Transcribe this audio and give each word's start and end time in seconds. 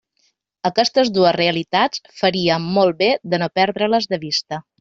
Aquestes 0.69 1.11
dues 1.17 1.35
realitats 1.37 2.03
faríem 2.23 2.67
molt 2.81 3.01
bé 3.05 3.13
de 3.35 3.45
no 3.45 3.53
perdre-les 3.61 4.13
de 4.17 4.25
vista. 4.29 4.65